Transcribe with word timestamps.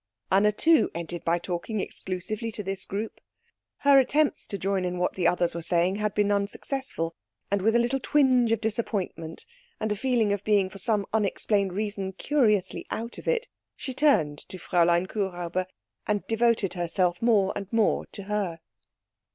Anna, 0.31 0.51
too, 0.51 0.89
ended 0.95 1.23
by 1.23 1.37
talking 1.37 1.79
exclusively 1.79 2.51
to 2.53 2.63
this 2.63 2.85
group. 2.85 3.21
Her 3.81 3.99
attempts 3.99 4.47
to 4.47 4.57
join 4.57 4.83
in 4.83 4.97
what 4.97 5.13
the 5.13 5.27
others 5.27 5.53
were 5.53 5.61
saying 5.61 5.97
had 5.97 6.15
been 6.15 6.31
unsuccessful; 6.31 7.13
and 7.51 7.61
with 7.61 7.75
a 7.75 7.77
little 7.77 7.99
twinge 7.99 8.51
of 8.51 8.59
disappointment, 8.61 9.45
and 9.79 9.91
a 9.91 9.95
feeling 9.95 10.33
of 10.33 10.43
being 10.43 10.71
for 10.71 10.79
some 10.79 11.05
unexplained 11.13 11.73
reason 11.73 12.13
curiously 12.13 12.87
out 12.89 13.19
of 13.19 13.27
it, 13.27 13.47
she 13.75 13.93
turned 13.93 14.39
to 14.49 14.57
Fräulein 14.57 15.05
Kuhräuber, 15.07 15.67
and 16.07 16.25
devoted 16.25 16.73
herself 16.73 17.21
more 17.21 17.53
and 17.55 17.71
more 17.71 18.07
to 18.07 18.23
her. 18.23 18.59